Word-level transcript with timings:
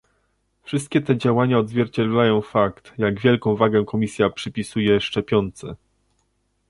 Wszystkie 0.63 1.01
te 1.01 1.17
działania 1.17 1.57
odzwierciedlają 1.59 2.41
fakt, 2.41 2.93
jak 2.97 3.19
wielką 3.19 3.55
wagę 3.55 3.85
Komisja 3.85 4.29
przypisuje 4.29 5.01
szczepionce 5.01 5.75